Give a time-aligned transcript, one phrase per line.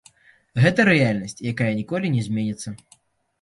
[0.63, 2.75] Гэта рэальнасць, якая ніколі не зменіцца.